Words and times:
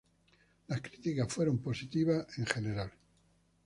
Las 0.67 0.81
críticas 0.81 1.31
fueron 1.31 1.59
positivas 1.59 2.25
en 2.39 2.47
general. 2.47 2.91